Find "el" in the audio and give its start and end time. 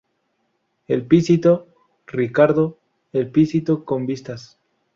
0.87-1.05, 3.13-3.29